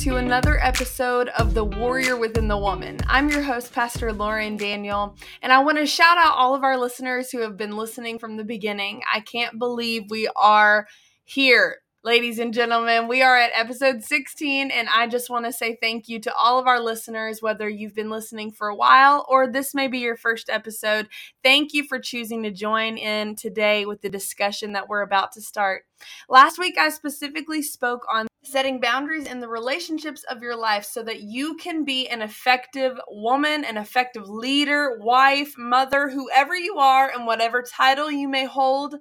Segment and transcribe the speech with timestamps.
[0.00, 2.96] to another episode of The Warrior Within the Woman.
[3.06, 6.78] I'm your host, Pastor Lauren Daniel, and I want to shout out all of our
[6.78, 9.02] listeners who have been listening from the beginning.
[9.12, 10.86] I can't believe we are
[11.24, 15.76] here Ladies and gentlemen, we are at episode 16, and I just want to say
[15.82, 19.46] thank you to all of our listeners, whether you've been listening for a while or
[19.46, 21.08] this may be your first episode.
[21.44, 25.42] Thank you for choosing to join in today with the discussion that we're about to
[25.42, 25.82] start.
[26.26, 31.02] Last week, I specifically spoke on setting boundaries in the relationships of your life so
[31.02, 37.10] that you can be an effective woman, an effective leader, wife, mother, whoever you are,
[37.10, 38.96] and whatever title you may hold.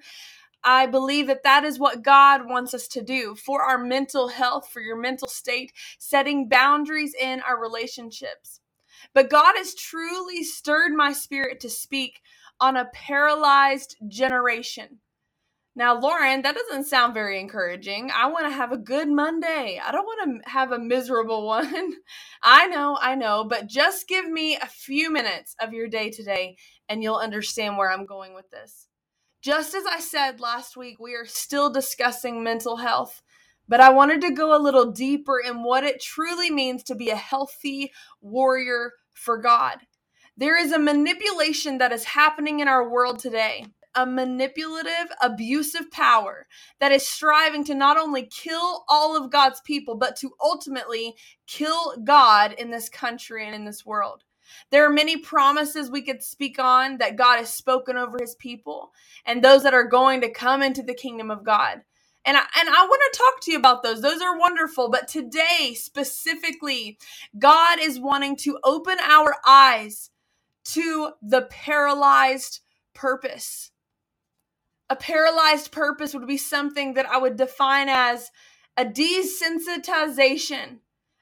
[0.64, 4.70] I believe that that is what God wants us to do for our mental health,
[4.70, 8.62] for your mental state, setting boundaries in our relationships.
[9.14, 12.22] But God has truly stirred my spirit to speak
[12.60, 15.00] on a paralyzed generation.
[15.76, 18.12] Now, Lauren, that doesn't sound very encouraging.
[18.14, 19.80] I want to have a good Monday.
[19.84, 21.94] I don't want to have a miserable one.
[22.44, 26.58] I know, I know, but just give me a few minutes of your day today
[26.90, 28.88] and you'll understand where I'm going with this.
[29.42, 33.22] Just as I said last week, we are still discussing mental health,
[33.70, 37.10] but I wanted to go a little deeper in what it truly means to be
[37.10, 39.78] a healthy warrior for God.
[40.36, 46.48] There is a manipulation that is happening in our world today a manipulative, abusive power
[46.80, 51.16] that is striving to not only kill all of God's people, but to ultimately
[51.48, 54.24] kill God in this country and in this world.
[54.72, 58.92] There are many promises we could speak on that God has spoken over his people
[59.26, 61.82] and those that are going to come into the kingdom of God.
[62.26, 64.02] And I, and I want to talk to you about those.
[64.02, 64.90] Those are wonderful.
[64.90, 66.98] But today, specifically,
[67.38, 70.12] God is wanting to open our eyes
[70.66, 72.62] to the paralyzed
[72.94, 73.72] purpose.
[74.90, 78.32] A paralyzed purpose would be something that I would define as
[78.76, 80.80] a desensitization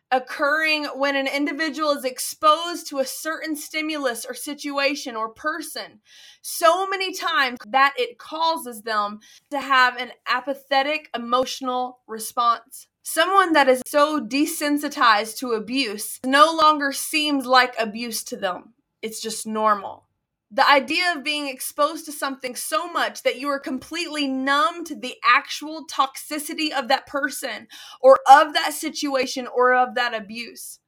[0.10, 6.00] occurring when an individual is exposed to a certain stimulus or situation or person
[6.42, 9.20] so many times that it causes them
[9.52, 12.88] to have an apathetic emotional response.
[13.04, 18.74] Someone that is so desensitized to abuse no longer seems like abuse to them.
[19.02, 20.07] It's just normal
[20.50, 24.96] the idea of being exposed to something so much that you are completely numb to
[24.96, 27.68] the actual toxicity of that person
[28.02, 30.80] or of that situation or of that abuse.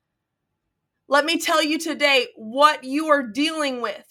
[1.10, 4.06] Let me tell you today what you are dealing with.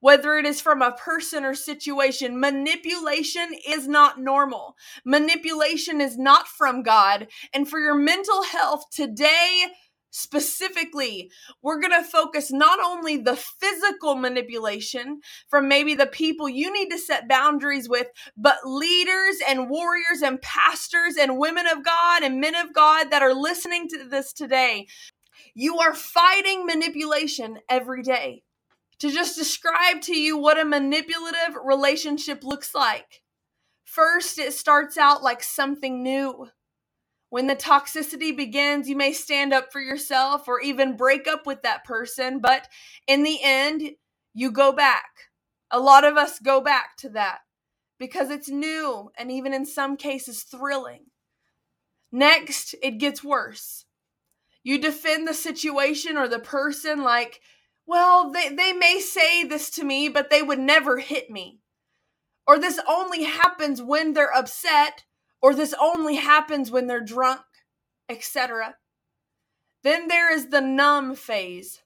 [0.00, 4.76] Whether it is from a person or situation, manipulation is not normal.
[5.04, 7.26] Manipulation is not from God.
[7.52, 9.66] And for your mental health today,
[10.10, 11.30] specifically,
[11.62, 16.90] we're going to focus not only the physical manipulation from maybe the people you need
[16.90, 22.40] to set boundaries with, but leaders and warriors and pastors and women of God and
[22.40, 24.86] men of God that are listening to this today.
[25.54, 28.42] You are fighting manipulation every day.
[29.00, 33.22] To just describe to you what a manipulative relationship looks like.
[33.84, 36.48] First, it starts out like something new
[37.28, 41.62] when the toxicity begins, you may stand up for yourself or even break up with
[41.62, 42.68] that person, but
[43.06, 43.90] in the end,
[44.32, 45.10] you go back.
[45.70, 47.38] A lot of us go back to that
[47.98, 51.06] because it's new and even in some cases thrilling.
[52.12, 53.84] Next, it gets worse.
[54.62, 57.40] You defend the situation or the person like,
[57.86, 61.60] well, they, they may say this to me, but they would never hit me.
[62.46, 65.04] Or this only happens when they're upset
[65.40, 67.42] or this only happens when they're drunk,
[68.08, 68.76] etc.
[69.82, 71.82] Then there is the numb phase.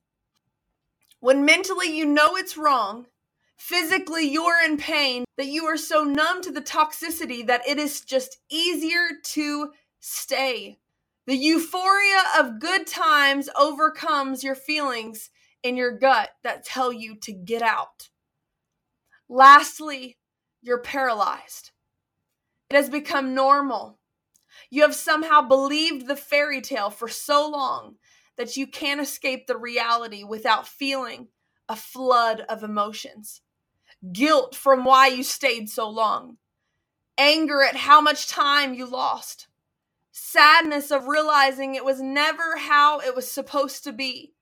[1.20, 3.06] When mentally you know it's wrong,
[3.56, 8.00] physically you're in pain, that you are so numb to the toxicity that it is
[8.00, 10.78] just easier to stay.
[11.26, 15.30] The euphoria of good times overcomes your feelings
[15.62, 18.08] in your gut that tell you to get out.
[19.28, 20.16] Lastly,
[20.62, 21.70] you're paralyzed.
[22.70, 23.98] It has become normal.
[24.70, 27.96] You have somehow believed the fairy tale for so long
[28.36, 31.28] that you can't escape the reality without feeling
[31.68, 33.42] a flood of emotions.
[34.12, 36.38] Guilt from why you stayed so long,
[37.18, 39.48] anger at how much time you lost,
[40.12, 44.32] sadness of realizing it was never how it was supposed to be,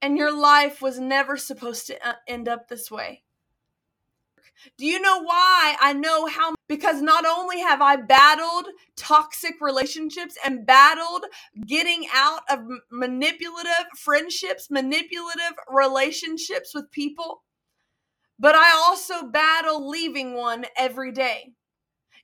[0.00, 3.22] and your life was never supposed to uh, end up this way.
[4.78, 6.54] Do you know why I know how?
[6.68, 11.24] Because not only have I battled toxic relationships and battled
[11.66, 12.60] getting out of
[12.90, 17.42] manipulative friendships, manipulative relationships with people,
[18.38, 21.52] but I also battle leaving one every day.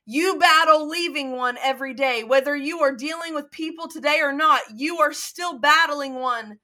[0.05, 2.23] You battle leaving one every day.
[2.23, 6.59] Whether you are dealing with people today or not, you are still battling one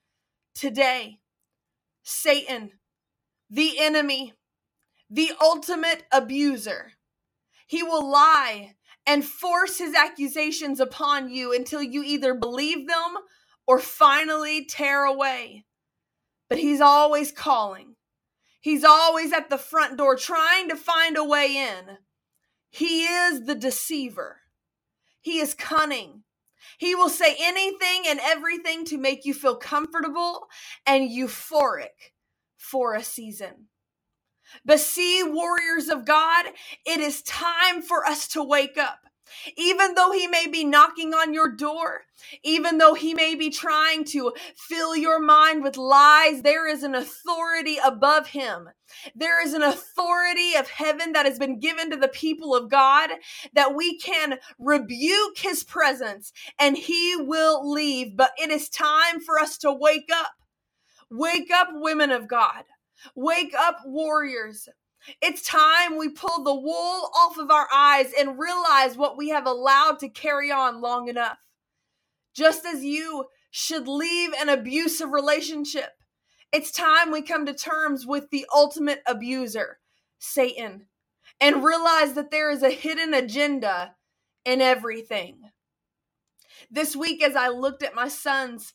[0.56, 1.20] today.
[2.04, 2.72] Satan,
[3.50, 4.35] the enemy,
[5.16, 6.92] the ultimate abuser.
[7.68, 8.76] He will lie
[9.08, 13.16] and force his accusations upon you until you either believe them
[13.66, 15.64] or finally tear away.
[16.50, 17.96] But he's always calling.
[18.60, 21.98] He's always at the front door trying to find a way in.
[22.70, 24.42] He is the deceiver.
[25.22, 26.24] He is cunning.
[26.78, 30.48] He will say anything and everything to make you feel comfortable
[30.86, 32.12] and euphoric
[32.58, 33.70] for a season.
[34.66, 36.48] But see, warriors of God,
[36.86, 39.00] it is time for us to wake up.
[39.58, 42.02] Even though he may be knocking on your door,
[42.44, 46.96] even though he may be trying to fill your mind with lies, there is an
[46.96, 48.70] authority above him.
[49.16, 53.12] There is an authority of heaven that has been given to the people of God
[53.54, 58.18] that we can rebuke his presence and he will leave.
[58.18, 60.32] But it is time for us to wake up.
[61.12, 62.66] Wake up, women of God.
[63.16, 64.68] Wake up, warriors.
[65.22, 69.46] It's time we pull the wool off of our eyes and realize what we have
[69.46, 71.38] allowed to carry on long enough.
[72.36, 75.92] Just as you should leave an abusive relationship,
[76.52, 79.80] it's time we come to terms with the ultimate abuser,
[80.18, 80.88] Satan,
[81.40, 83.96] and realize that there is a hidden agenda
[84.44, 85.52] in everything.
[86.72, 88.74] This week, as I looked at my son's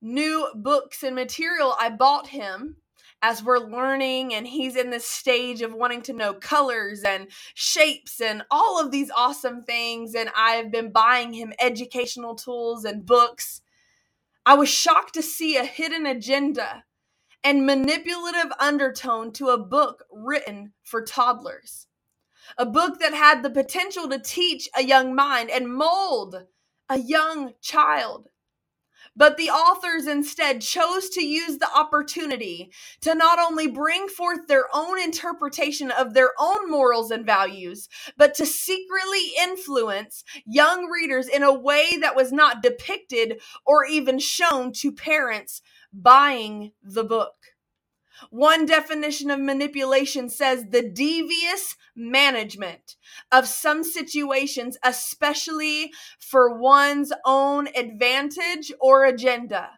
[0.00, 2.76] new books and material I bought him,
[3.22, 8.20] as we're learning and he's in this stage of wanting to know colors and shapes
[8.20, 13.62] and all of these awesome things and I've been buying him educational tools and books
[14.44, 16.82] I was shocked to see a hidden agenda
[17.44, 21.86] and manipulative undertone to a book written for toddlers.
[22.58, 26.46] A book that had the potential to teach a young mind and mold
[26.88, 28.28] a young child
[29.16, 34.66] but the authors instead chose to use the opportunity to not only bring forth their
[34.74, 41.42] own interpretation of their own morals and values, but to secretly influence young readers in
[41.42, 45.62] a way that was not depicted or even shown to parents
[45.92, 47.51] buying the book.
[48.30, 52.96] One definition of manipulation says the devious management
[53.30, 59.70] of some situations, especially for one's own advantage or agenda.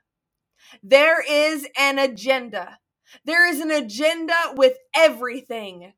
[0.82, 2.78] There is an agenda.
[3.24, 5.92] There is an agenda with everything.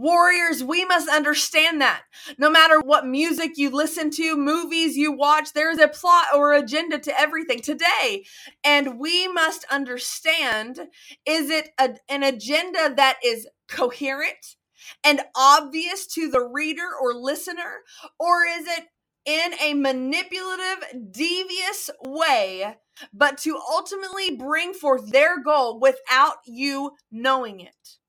[0.00, 2.04] Warriors, we must understand that.
[2.38, 6.98] No matter what music you listen to, movies you watch, there's a plot or agenda
[7.00, 8.24] to everything today.
[8.64, 10.80] And we must understand
[11.26, 14.56] is it a, an agenda that is coherent
[15.04, 17.80] and obvious to the reader or listener,
[18.18, 18.86] or is it
[19.26, 22.74] in a manipulative, devious way,
[23.12, 27.99] but to ultimately bring forth their goal without you knowing it?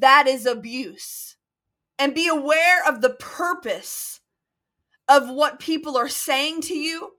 [0.00, 1.36] That is abuse.
[1.98, 4.20] And be aware of the purpose
[5.08, 7.12] of what people are saying to you.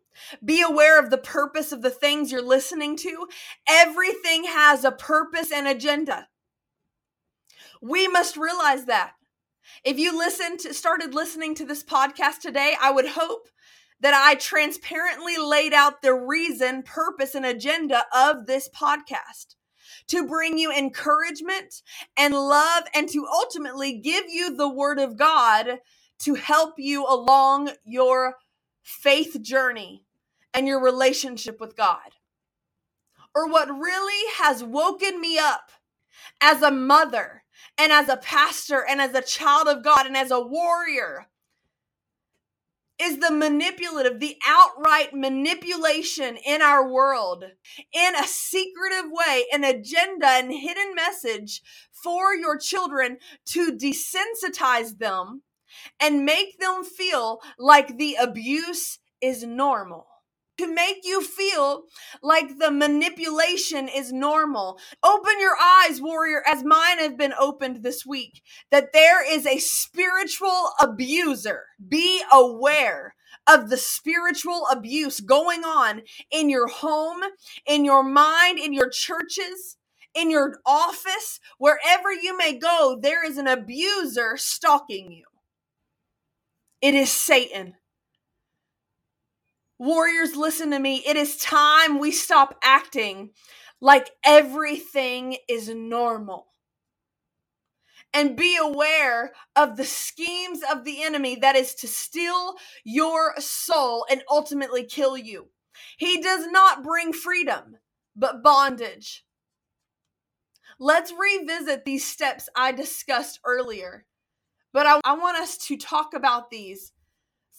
[0.44, 3.28] Be aware of the purpose of the things you're listening to.
[3.68, 6.28] Everything has a purpose and agenda.
[7.82, 9.14] We must realize that.
[9.84, 13.48] If you listened started listening to this podcast today, I would hope
[14.00, 19.56] that I transparently laid out the reason, purpose, and agenda of this podcast
[20.12, 21.82] to bring you encouragement
[22.18, 25.80] and love and to ultimately give you the word of God
[26.20, 28.36] to help you along your
[28.84, 30.04] faith journey
[30.54, 32.12] and your relationship with God.
[33.34, 35.72] Or what really has woken me up
[36.42, 37.44] as a mother
[37.78, 41.28] and as a pastor and as a child of God and as a warrior
[43.02, 47.46] is the manipulative, the outright manipulation in our world
[47.94, 55.42] in a secretive way, an agenda and hidden message for your children to desensitize them
[56.00, 60.08] and make them feel like the abuse is normal
[60.62, 61.84] to make you feel
[62.24, 64.80] like the manipulation is normal.
[65.04, 68.42] Open your eyes, warrior, as mine have been opened this week,
[68.72, 71.64] that there is a spiritual abuser.
[71.88, 73.16] Be aware
[73.48, 77.22] of the spiritual abuse going on in your home,
[77.68, 79.78] in your mind, in your churches.
[80.16, 85.26] In your office, wherever you may go, there is an abuser stalking you.
[86.82, 87.76] It is Satan.
[89.82, 91.02] Warriors, listen to me.
[91.08, 93.32] It is time we stop acting
[93.82, 96.46] like everything is normal.
[98.14, 104.06] and be aware of the schemes of the enemy that is to steal your soul
[104.12, 105.48] and ultimately kill you.
[105.98, 107.78] He does not bring freedom,
[108.14, 109.24] but bondage.
[110.78, 114.06] Let's revisit these steps I discussed earlier,
[114.74, 116.92] but I, I want us to talk about these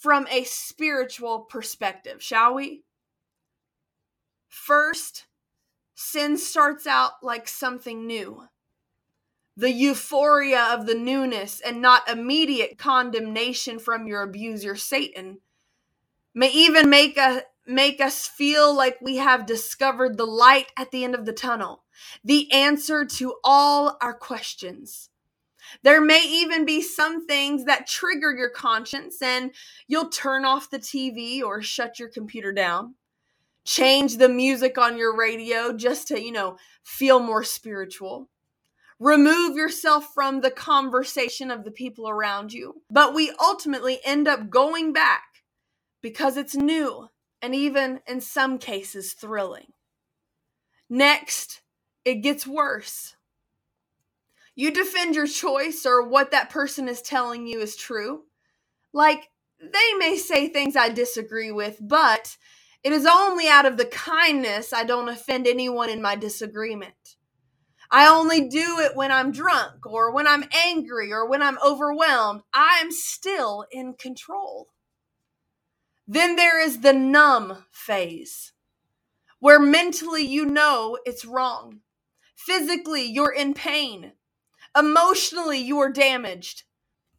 [0.03, 2.83] from a spiritual perspective, shall we?
[4.49, 5.27] First,
[5.95, 8.43] sin starts out like something new
[9.55, 15.39] the euphoria of the newness and not immediate condemnation from your abuser Satan
[16.35, 21.05] may even make a make us feel like we have discovered the light at the
[21.05, 21.85] end of the tunnel,
[22.25, 25.11] the answer to all our questions.
[25.83, 29.53] There may even be some things that trigger your conscience and
[29.89, 32.95] you'll turn off the TV or shut your computer down.
[33.65, 38.29] Change the music on your radio just to, you know, feel more spiritual
[39.03, 42.83] remove yourself from the conversation of the people around you.
[42.89, 45.43] But we ultimately end up going back
[46.01, 47.09] because it's new
[47.43, 49.73] and even in some cases thrilling.
[50.89, 51.63] Next,
[52.05, 53.17] it gets worse.
[54.55, 58.23] You defend your choice or what that person is telling you is true.
[58.93, 59.29] Like,
[59.61, 62.37] they may say things I disagree with, but
[62.85, 66.95] it is only out of the kindness I don't offend anyone in my disagreement.
[67.91, 72.43] I only do it when I'm drunk or when I'm angry or when I'm overwhelmed.
[72.55, 74.69] I'm still in control.
[76.09, 78.53] Then there is the numb phase,
[79.41, 81.81] where mentally you know it's wrong.
[82.37, 84.13] Physically, you're in pain.
[84.77, 86.65] Emotionally, you are damaged.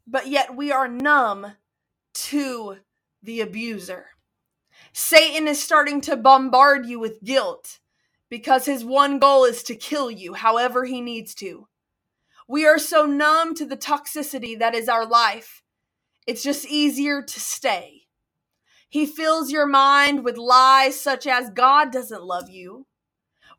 [0.07, 1.53] But yet we are numb
[2.13, 2.77] to
[3.22, 4.07] the abuser.
[4.91, 7.79] Satan is starting to bombard you with guilt
[8.29, 11.67] because his one goal is to kill you however he needs to.
[12.48, 15.63] We are so numb to the toxicity that is our life,
[16.27, 18.01] it's just easier to stay.
[18.89, 22.86] He fills your mind with lies such as God doesn't love you.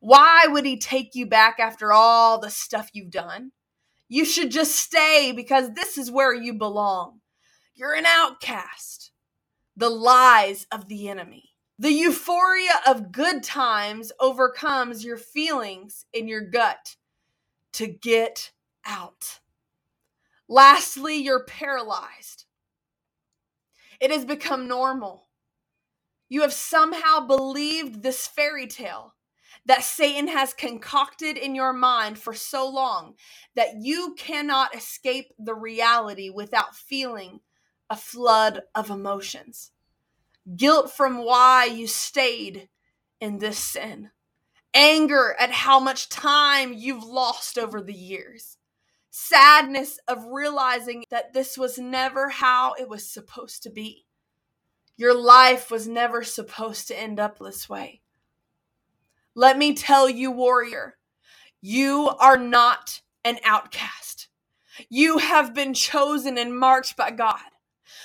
[0.01, 3.53] Why would he take you back after all the stuff you've done?
[4.09, 7.21] You should just stay because this is where you belong.
[7.75, 9.11] You're an outcast.
[9.77, 11.51] The lies of the enemy.
[11.79, 16.97] The euphoria of good times overcomes your feelings in your gut
[17.73, 18.53] to get
[18.87, 19.41] out.
[20.49, 22.45] Lastly, you're paralyzed.
[24.01, 25.27] It has become normal.
[26.29, 29.15] You have somehow believed this fairy tale
[29.67, 33.15] that Satan has concocted in your mind for so long
[33.57, 37.41] that you cannot escape the reality without feeling
[37.89, 39.71] a flood of emotions
[40.57, 42.69] guilt from why you stayed
[43.21, 44.11] in this sin,
[44.75, 48.59] anger at how much time you've lost over the years,
[49.11, 54.07] sadness of realizing that this was never how it was supposed to be.
[54.97, 58.03] Your life was never supposed to end up this way.
[59.35, 60.97] Let me tell you, warrior,
[61.61, 64.29] you are not an outcast.
[64.89, 67.41] You have been chosen and marked by God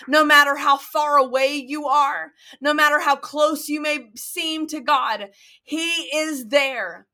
[0.07, 2.31] no matter how far away you are,
[2.62, 5.29] no matter how close you may seem to God,
[5.63, 7.07] He is there.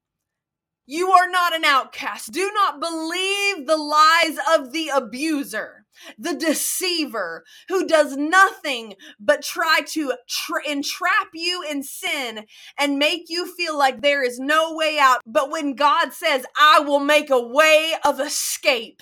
[0.85, 2.31] You are not an outcast.
[2.31, 5.84] Do not believe the lies of the abuser
[6.17, 12.45] the deceiver who does nothing but try to tra- entrap you in sin
[12.77, 15.21] and make you feel like there is no way out.
[15.25, 19.01] But when God says, I will make a way of escape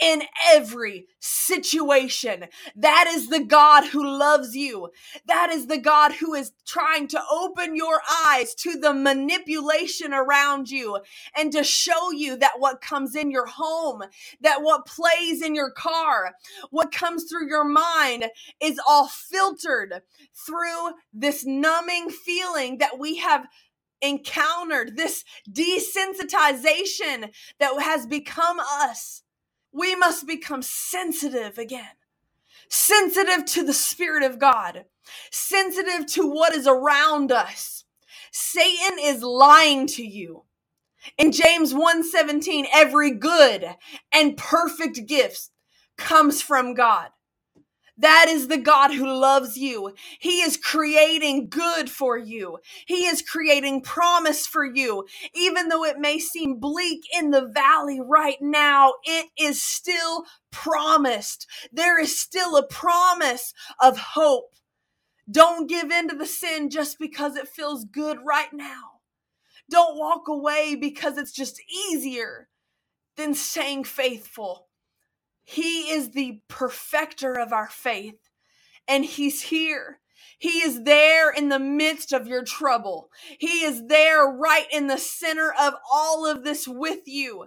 [0.00, 4.90] in every situation, that is the God who loves you.
[5.26, 10.70] That is the God who is trying to open your eyes to the manipulation around
[10.70, 10.98] you
[11.36, 14.02] and to show you that what comes in your home,
[14.40, 16.25] that what plays in your car,
[16.70, 18.26] what comes through your mind
[18.62, 20.02] is all filtered
[20.46, 23.46] through this numbing feeling that we have
[24.02, 27.30] encountered, this desensitization
[27.60, 29.22] that has become us.
[29.72, 31.88] We must become sensitive again
[32.70, 34.84] sensitive to the Spirit of God,
[35.30, 37.84] sensitive to what is around us.
[38.32, 40.44] Satan is lying to you.
[41.18, 43.76] In James 1:17, every good
[44.12, 45.50] and perfect gift
[45.98, 47.10] comes from God.
[47.98, 49.94] That is the God who loves you.
[50.18, 52.58] He is creating good for you.
[52.86, 55.06] He is creating promise for you.
[55.34, 61.46] Even though it may seem bleak in the valley right now, it is still promised.
[61.72, 64.50] There is still a promise of hope.
[65.30, 69.00] Don't give in to the sin just because it feels good right now.
[69.70, 71.60] Don't walk away because it's just
[71.90, 72.48] easier
[73.16, 74.65] than staying faithful
[75.46, 78.18] He is the perfecter of our faith,
[78.86, 80.00] and He's here.
[80.38, 83.10] He is there in the midst of your trouble.
[83.38, 87.46] He is there right in the center of all of this with you.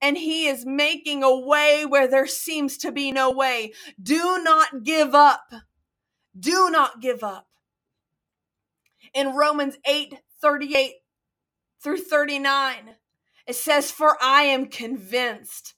[0.00, 3.72] And he is making a way where there seems to be no way.
[4.02, 5.52] Do not give up.
[6.38, 7.46] Do not give up.
[9.12, 10.94] In Romans 8 38
[11.82, 12.96] through 39,
[13.46, 15.74] it says, For I am convinced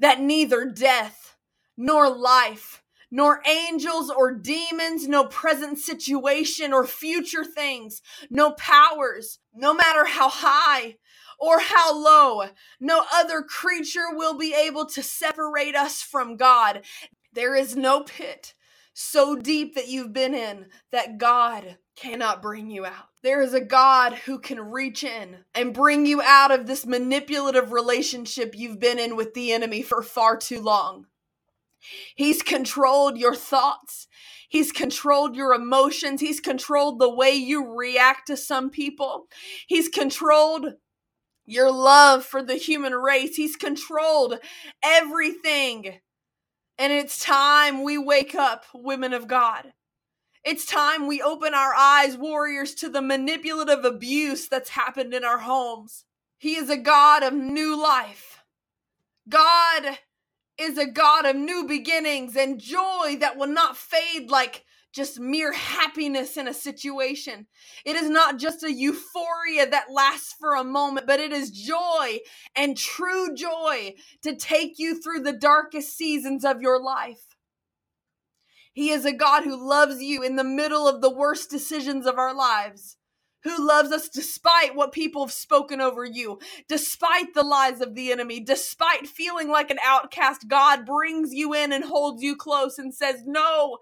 [0.00, 1.36] that neither death
[1.76, 9.74] nor life nor angels or demons, no present situation or future things, no powers, no
[9.74, 10.96] matter how high
[11.38, 12.44] or how low,
[12.80, 16.82] no other creature will be able to separate us from God.
[17.32, 18.54] There is no pit
[18.92, 23.08] so deep that you've been in that God cannot bring you out.
[23.22, 27.72] There is a God who can reach in and bring you out of this manipulative
[27.72, 31.06] relationship you've been in with the enemy for far too long.
[32.14, 34.08] He's controlled your thoughts.
[34.48, 36.20] He's controlled your emotions.
[36.20, 39.26] He's controlled the way you react to some people.
[39.66, 40.74] He's controlled
[41.44, 43.36] your love for the human race.
[43.36, 44.38] He's controlled
[44.82, 46.00] everything.
[46.78, 49.72] And it's time we wake up, women of God.
[50.44, 55.38] It's time we open our eyes, warriors, to the manipulative abuse that's happened in our
[55.38, 56.04] homes.
[56.38, 58.42] He is a God of new life.
[59.28, 59.98] God
[60.56, 65.52] is a God of new beginnings and joy that will not fade like just mere
[65.52, 67.46] happiness in a situation.
[67.84, 72.18] It is not just a euphoria that lasts for a moment, but it is joy
[72.56, 77.29] and true joy to take you through the darkest seasons of your life.
[78.72, 82.18] He is a God who loves you in the middle of the worst decisions of
[82.18, 82.96] our lives
[83.42, 88.12] who loves us despite what people have spoken over you, despite the lies of the
[88.12, 90.48] enemy, despite feeling like an outcast.
[90.48, 93.78] God brings you in and holds you close and says, No,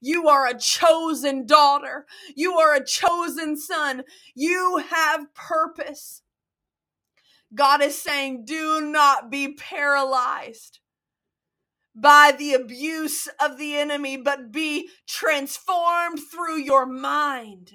[0.00, 2.06] you are a chosen daughter.
[2.34, 4.04] You are a chosen son.
[4.34, 6.22] You have purpose.
[7.54, 10.80] God is saying, Do not be paralyzed
[11.94, 17.72] by the abuse of the enemy, but be transformed through your mind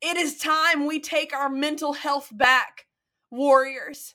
[0.00, 2.86] it is time we take our mental health back,
[3.30, 4.14] warriors.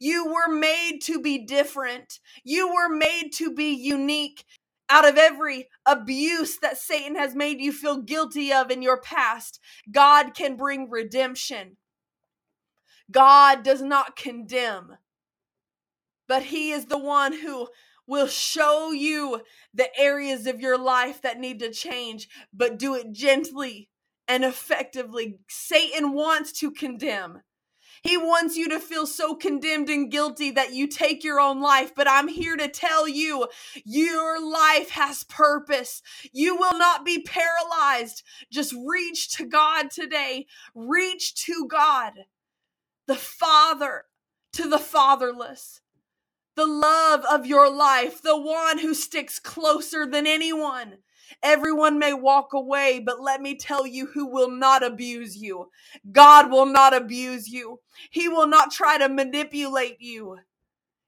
[0.00, 2.20] You were made to be different.
[2.44, 4.44] You were made to be unique.
[4.90, 9.60] Out of every abuse that Satan has made you feel guilty of in your past,
[9.90, 11.76] God can bring redemption.
[13.10, 14.96] God does not condemn,
[16.28, 17.68] but He is the one who
[18.06, 23.12] will show you the areas of your life that need to change, but do it
[23.12, 23.88] gently
[24.28, 25.38] and effectively.
[25.48, 27.42] Satan wants to condemn.
[28.02, 31.94] He wants you to feel so condemned and guilty that you take your own life.
[31.94, 33.46] But I'm here to tell you
[33.84, 36.02] your life has purpose.
[36.32, 38.24] You will not be paralyzed.
[38.50, 40.46] Just reach to God today.
[40.74, 42.12] Reach to God,
[43.06, 44.06] the Father,
[44.54, 45.80] to the fatherless,
[46.54, 50.98] the love of your life, the one who sticks closer than anyone.
[51.42, 55.70] Everyone may walk away, but let me tell you who will not abuse you.
[56.10, 57.80] God will not abuse you.
[58.10, 60.38] He will not try to manipulate you.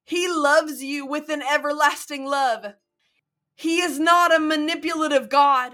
[0.04, 2.74] He loves you with an everlasting love.
[3.54, 5.72] He is not a manipulative God.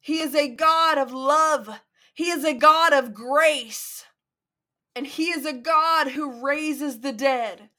[0.00, 1.80] He is a God of love.
[2.14, 4.04] He is a God of grace.
[4.94, 7.70] And He is a God who raises the dead.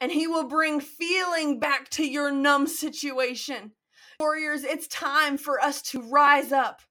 [0.00, 3.72] And He will bring feeling back to your numb situation.
[4.20, 6.82] Warriors, it's time for us to rise up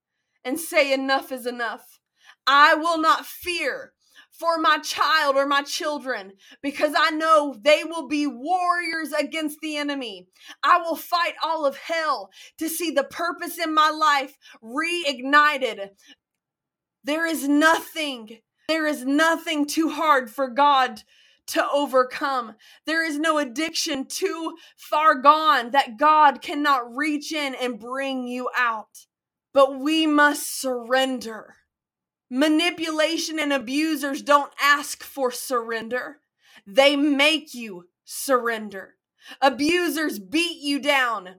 [0.43, 1.99] and say, Enough is enough.
[2.45, 3.93] I will not fear
[4.31, 9.77] for my child or my children because I know they will be warriors against the
[9.77, 10.27] enemy.
[10.63, 15.89] I will fight all of hell to see the purpose in my life reignited.
[17.03, 21.01] There is nothing, there is nothing too hard for God
[21.47, 22.55] to overcome.
[22.85, 28.49] There is no addiction too far gone that God cannot reach in and bring you
[28.55, 29.05] out.
[29.53, 31.55] But we must surrender.
[32.29, 36.17] Manipulation and abusers don't ask for surrender,
[36.65, 38.95] they make you surrender.
[39.41, 41.35] Abusers beat you down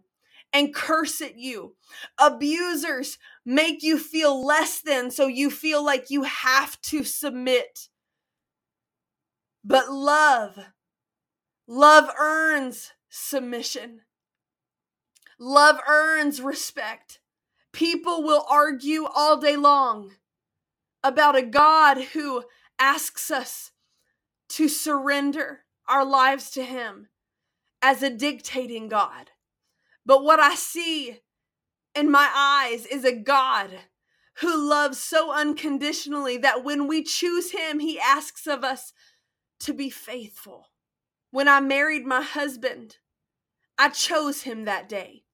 [0.52, 1.74] and curse at you.
[2.18, 7.88] Abusers make you feel less than, so you feel like you have to submit.
[9.68, 10.58] But love,
[11.66, 14.00] love earns submission.
[15.38, 17.20] Love earns respect.
[17.74, 20.12] People will argue all day long
[21.04, 22.44] about a God who
[22.78, 23.72] asks us
[24.48, 27.08] to surrender our lives to Him
[27.82, 29.32] as a dictating God.
[30.06, 31.20] But what I see
[31.94, 33.70] in my eyes is a God
[34.38, 38.94] who loves so unconditionally that when we choose Him, He asks of us
[39.60, 40.68] to be faithful.
[41.30, 42.96] When I married my husband,
[43.78, 45.24] I chose Him that day.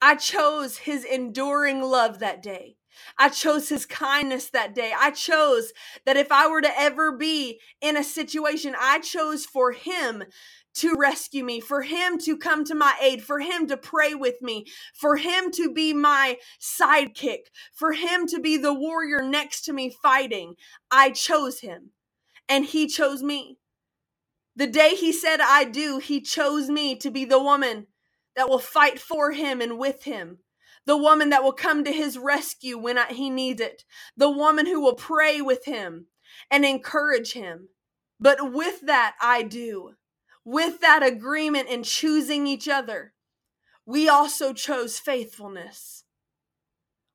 [0.00, 2.76] I chose His enduring love that day.
[3.18, 4.92] I chose his kindness that day.
[4.98, 5.72] I chose
[6.06, 10.24] that if I were to ever be in a situation, I chose for him
[10.74, 14.40] to rescue me, for him to come to my aid, for him to pray with
[14.40, 19.72] me, for him to be my sidekick, for him to be the warrior next to
[19.72, 20.54] me fighting.
[20.90, 21.90] I chose him
[22.50, 23.58] and he chose me.
[24.54, 27.86] The day he said I do, he chose me to be the woman
[28.36, 30.40] that will fight for him and with him
[30.86, 33.84] the woman that will come to his rescue when he needs it,
[34.16, 36.06] the woman who will pray with him
[36.50, 37.68] and encourage him.
[38.18, 39.92] But with that, I do.
[40.44, 43.12] With that agreement in choosing each other,
[43.86, 46.04] we also chose faithfulness.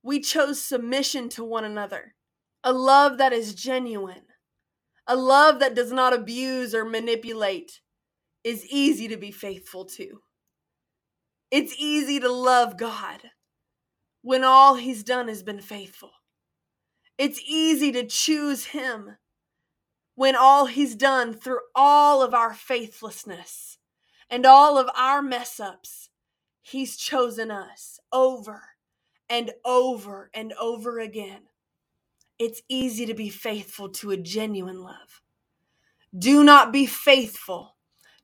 [0.03, 2.13] We chose submission to one another,
[2.63, 4.23] a love that is genuine,
[5.07, 7.81] a love that does not abuse or manipulate
[8.43, 10.21] is easy to be faithful to.
[11.51, 13.21] It's easy to love God
[14.21, 16.11] when all he's done has been faithful.
[17.17, 19.17] It's easy to choose him
[20.15, 23.77] when all he's done through all of our faithlessness
[24.29, 26.09] and all of our mess ups,
[26.61, 28.63] he's chosen us over
[29.29, 31.43] and over and over again.
[32.37, 35.21] It's easy to be faithful to a genuine love.
[36.17, 37.75] Do not be faithful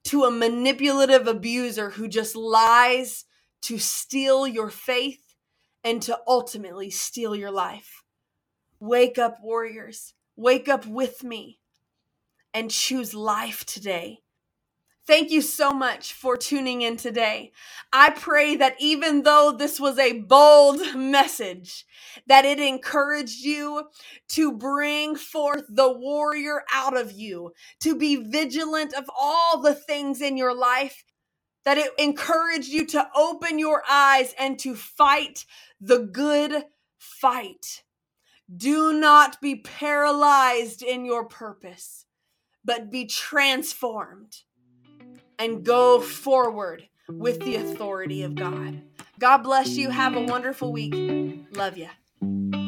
[0.05, 3.25] to a manipulative abuser who just lies
[3.63, 5.35] to steal your faith
[5.83, 8.03] and to ultimately steal your life.
[8.79, 10.13] Wake up, warriors.
[10.35, 11.59] Wake up with me
[12.53, 14.20] and choose life today.
[15.11, 17.51] Thank you so much for tuning in today.
[17.91, 21.85] I pray that even though this was a bold message,
[22.27, 23.89] that it encouraged you
[24.29, 30.21] to bring forth the warrior out of you, to be vigilant of all the things
[30.21, 31.03] in your life
[31.65, 35.43] that it encouraged you to open your eyes and to fight
[35.81, 36.63] the good
[36.97, 37.83] fight.
[38.55, 42.05] Do not be paralyzed in your purpose,
[42.63, 44.37] but be transformed
[45.41, 48.79] and go forward with the authority of God.
[49.17, 49.89] God bless you.
[49.89, 50.93] Have a wonderful week.
[51.51, 52.60] Love you.